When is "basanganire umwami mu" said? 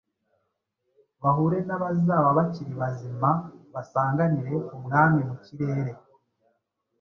3.73-5.35